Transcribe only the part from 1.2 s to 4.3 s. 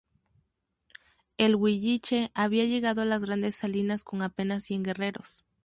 El huilliche había llegado a las Grandes Salinas con